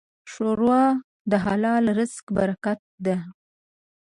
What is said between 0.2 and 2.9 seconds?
ښوروا د حلال رزق برکت